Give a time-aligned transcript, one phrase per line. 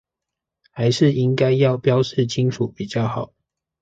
[0.71, 3.35] 還是應該要標示清楚比較好